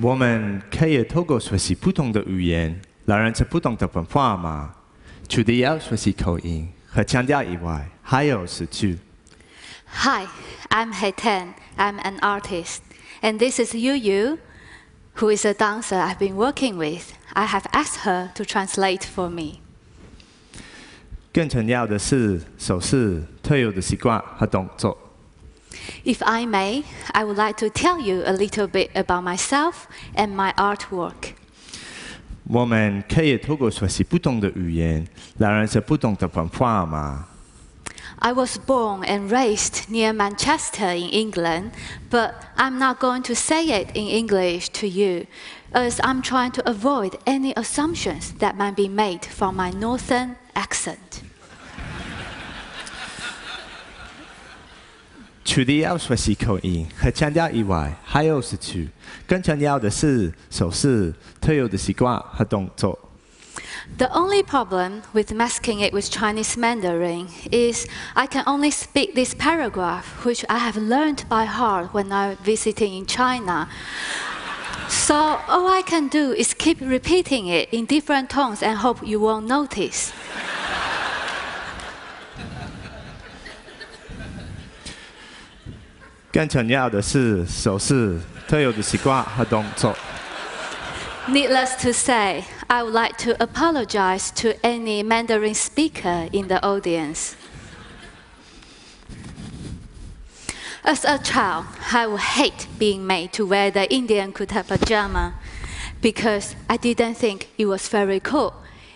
[0.00, 4.72] 我们可以透过学习不同的语言，来认识不同的文化吗？
[5.28, 8.98] 除了要学习口音和腔调以外，还有是去。
[9.86, 10.28] Hi,
[10.68, 11.54] I'm Heitan.
[11.76, 12.78] I'm an artist.
[13.22, 14.38] And this is Yu Yu,
[15.16, 17.12] who is a dancer I've been working with.
[17.32, 19.60] I have asked her to translate for me.
[21.32, 24.96] 更重要的是手势特有的习惯和动作。
[26.03, 30.53] If I may, I would like to tell you a little bit about myself and my
[30.55, 31.33] artwork.
[32.45, 37.27] 我们可以透过学习不同的语言，来认识不同的文化吗？
[38.19, 41.71] I was born and raised near Manchester in England,
[42.09, 45.25] but I'm not going to say it in English to you,
[45.73, 51.23] as I'm trying to avoid any assumptions that might be made from my northern accent.
[55.47, 58.89] 除了要学习口音和腔调以外，还有是去
[59.27, 62.97] 更重要的是手势特有的习惯和动作。
[63.97, 69.35] The only problem with masking it with Chinese Mandarin is I can only speak this
[69.35, 73.67] paragraph, which I have learned by heart when I visiting in China.
[74.89, 79.19] So all I can do is keep repeating it in different tones and hope you
[79.19, 80.13] won't notice.
[86.37, 89.95] 更重要的是手势特有的习惯和动作。
[91.27, 97.35] Needless to say, I would like to apologize to any Mandarin speaker in the audience.
[100.83, 105.35] As a child, I would hate being made to wear the Indian kurta pajama
[106.01, 108.53] because I didn't think it was very cool.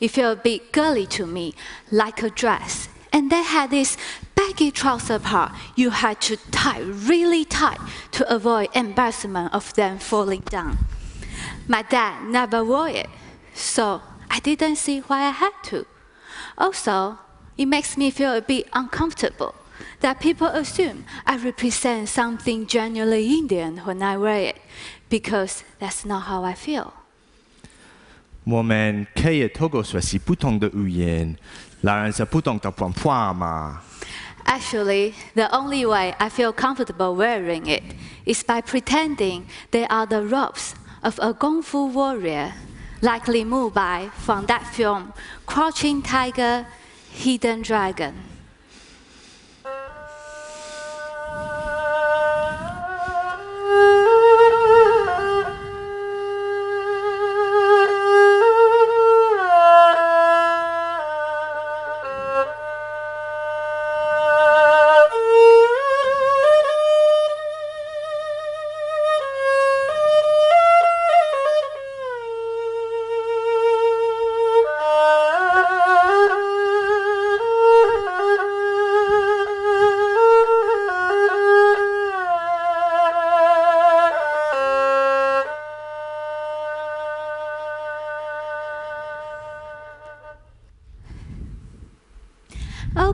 [0.00, 1.54] It felt a bit girly to me,
[1.92, 2.88] like a dress.
[3.12, 3.96] And they had this
[4.42, 7.78] baggy trouser part you had to tie really tight
[8.12, 10.78] to avoid embarrassment of them falling down.
[11.66, 13.08] My dad never wore it,
[13.54, 15.86] so I didn't see why I had to.
[16.56, 17.18] Also,
[17.56, 19.54] it makes me feel a bit uncomfortable
[20.00, 24.56] that people assume I represent something genuinely Indian when I wear it,
[25.08, 26.92] because that's not how I feel.
[28.44, 31.36] 我们可以透过学习不同的语言，
[31.82, 33.82] 来认识不同的文化吗？
[34.45, 37.83] Actually, the only way I feel comfortable wearing it
[38.25, 42.53] is by pretending they are the robes of a Kung Fu warrior,
[43.01, 45.13] like Li Mu Bai from that film,
[45.45, 46.65] Crouching Tiger,
[47.11, 48.32] Hidden Dragon.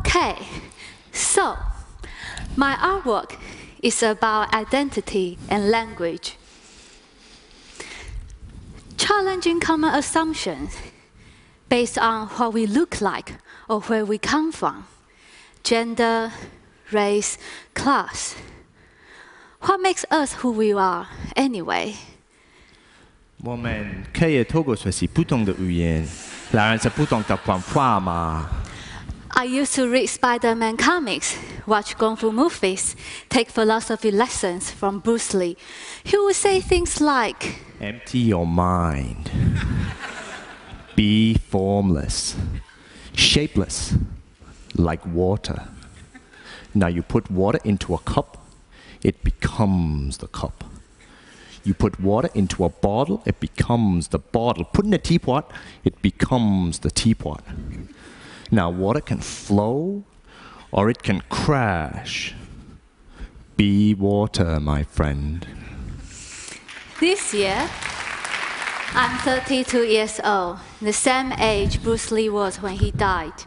[0.08, 0.36] Okay,
[1.12, 1.56] so
[2.56, 3.36] my artwork
[3.82, 6.36] is about identity and language.
[8.96, 10.74] Challenging common assumptions
[11.68, 13.34] based on what we look like
[13.68, 14.86] or where we come from
[15.62, 16.32] gender,
[16.90, 17.36] race,
[17.74, 18.36] class.
[19.60, 21.94] What makes us who we are anyway?
[23.42, 26.08] 我们可以透过学习不同的语言，
[26.52, 28.48] 来认识不同的文化吗？
[29.39, 32.93] I used to read Spider Man comics, watch Kung Fu movies,
[33.29, 35.55] take philosophy lessons from Bruce Lee.
[36.03, 39.31] He would say things like, Empty your mind.
[40.97, 42.35] Be formless,
[43.13, 43.93] shapeless,
[44.75, 45.69] like water.
[46.75, 48.45] Now you put water into a cup,
[49.01, 50.65] it becomes the cup.
[51.63, 54.65] You put water into a bottle, it becomes the bottle.
[54.65, 55.49] Put in a teapot,
[55.85, 57.41] it becomes the teapot.
[58.51, 60.03] Now, water can flow
[60.71, 62.33] or it can crash.
[63.57, 65.45] Be water, my friend.
[66.99, 67.69] This year,
[68.93, 73.45] I'm 32 years old, the same age Bruce Lee was when he died.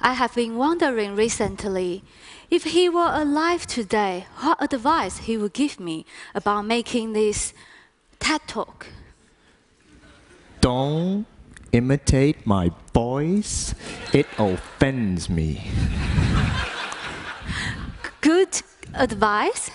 [0.00, 2.02] I have been wondering recently
[2.50, 6.04] if he were alive today, what advice he would give me
[6.34, 7.54] about making this
[8.18, 8.86] TED Talk.
[10.60, 11.26] Don't
[11.72, 13.74] imitate my voice,
[14.12, 15.70] it offends me.
[18.20, 18.62] Good
[18.94, 19.70] advice,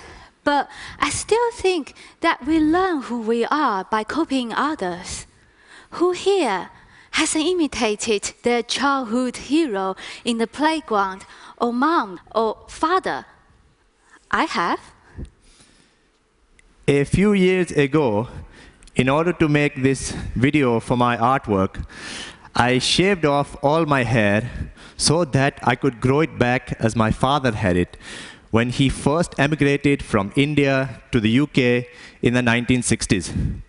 [0.47, 5.27] But I still think that we learn who we are by copying others.
[5.99, 6.69] Who here
[7.11, 11.25] hasn't imitated their childhood hero in the playground,
[11.57, 13.25] or mom, or father?
[14.31, 14.79] I have.
[16.87, 18.29] A few years ago,
[18.97, 21.85] in order to make this video for my artwork,
[22.55, 24.49] I shaved off all my hair
[24.97, 27.95] so that I could grow it back as my father had it
[28.49, 31.85] when he first emigrated from India to the UK
[32.23, 33.61] in the 1960s.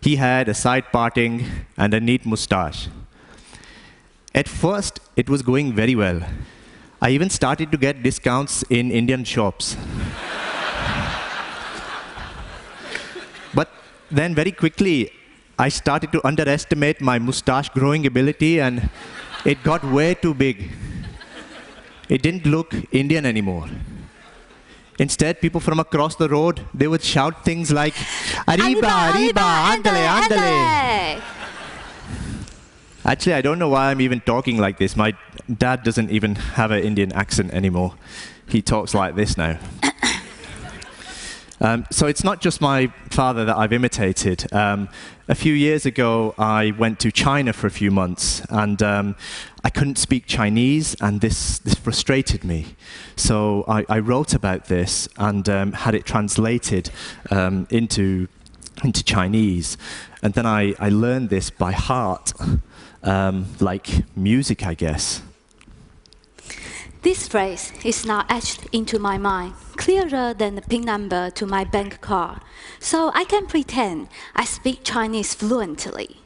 [0.00, 2.88] He had a side parting and a neat mustache.
[4.34, 6.20] At first, it was going very well.
[7.00, 9.76] I even started to get discounts in Indian shops.
[14.16, 15.10] Then, very quickly,
[15.58, 18.90] I started to underestimate my mustache growing ability and
[19.44, 20.70] it got way too big.
[22.08, 23.68] It didn't look Indian anymore.
[24.98, 27.94] Instead, people from across the road, they would shout things like,
[28.46, 31.22] Arriba, arriba, andale, andale.
[33.04, 34.96] Actually, I don't know why I'm even talking like this.
[34.96, 35.14] My
[35.58, 37.94] dad doesn't even have an Indian accent anymore.
[38.48, 39.58] He talks like this now.
[41.64, 44.52] Um, so it's not just my father that I've imitated.
[44.52, 44.90] Um,
[45.28, 49.16] a few years ago, I went to China for a few months, and um,
[49.64, 52.76] I couldn't speak Chinese, and this, this frustrated me.
[53.16, 56.90] So I, I wrote about this and um, had it translated
[57.30, 58.28] um, into,
[58.84, 59.78] into Chinese.
[60.22, 62.34] And then I, I learned this by heart,
[63.02, 65.22] um, like music, I guess.
[67.00, 71.62] This phrase is now etched into my mind, clearer than the PIN number to my
[71.62, 72.40] bank card,
[72.80, 76.22] so I can pretend I speak Chinese fluently.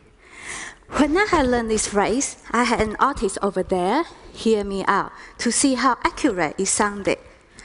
[0.91, 5.11] When I had learned this phrase, I had an artist over there hear me out
[5.39, 7.19] to see how accurate it sounded.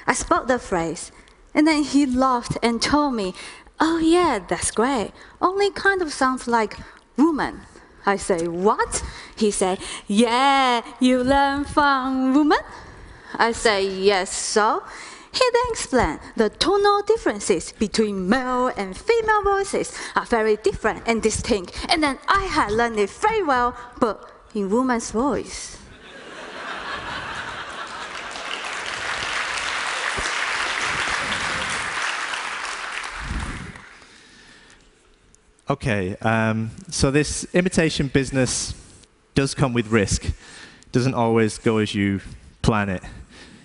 [0.07, 1.11] I spoke the phrase,
[1.53, 3.35] and then he laughed and told me,
[3.79, 5.11] Oh, yeah, that's great.
[5.39, 6.75] Only kind of sounds like
[7.17, 7.61] woman.
[8.03, 9.03] I say, What?
[9.35, 12.65] He said, Yeah, you learn from woman?
[13.35, 14.83] I say, yes, so?
[15.33, 21.23] He then explained the tonal differences between male and female voices are very different and
[21.23, 21.73] distinct.
[21.89, 25.77] And then I had learned it very well, but in woman's voice.
[35.69, 38.75] Okay, um, so this imitation business
[39.33, 40.31] does come with risk.
[40.91, 42.21] Doesn't always go as you
[42.61, 43.01] plan it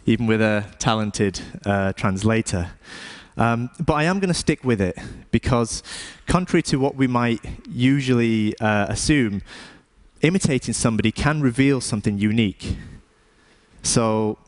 [0.08, 2.70] even with a talented uh, translator.
[3.36, 4.96] Um, but I am going to stick with it
[5.30, 5.82] because,
[6.26, 9.42] contrary to what we might usually uh, assume,
[10.22, 12.78] imitating somebody can reveal something unique.
[13.82, 14.38] So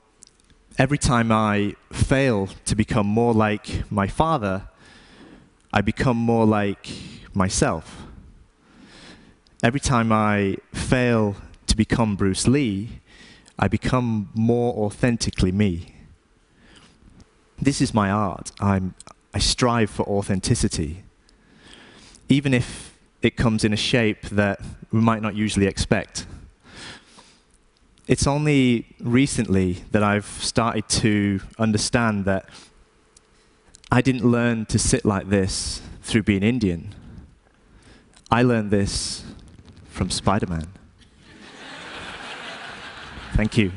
[0.79, 4.67] every time I fail to become more like my father,
[5.75, 6.89] I become more like
[7.35, 8.07] myself.
[9.62, 11.37] Every time I fail
[11.67, 13.01] to become Bruce Lee,
[13.62, 15.95] I become more authentically me.
[17.61, 18.53] This is my art.
[18.59, 18.95] I'm,
[19.35, 21.05] I strive for authenticity,
[22.31, 26.26] even if it comes in a shape that we might not usually expect.
[28.09, 32.49] It's only recently that I've started to understand that
[33.93, 36.95] I didn't learn to sit like this through being Indian.
[38.31, 39.23] I learned this
[39.90, 40.80] from Spider Man.
[43.35, 43.73] Thank you.